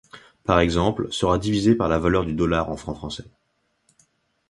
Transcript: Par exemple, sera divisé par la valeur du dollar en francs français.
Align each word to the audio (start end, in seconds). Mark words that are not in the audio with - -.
Par 0.45 0.59
exemple, 0.59 1.11
sera 1.11 1.37
divisé 1.37 1.75
par 1.75 1.87
la 1.87 1.99
valeur 1.99 2.25
du 2.25 2.33
dollar 2.33 2.71
en 2.71 2.75
francs 2.75 2.95
français. 2.97 3.29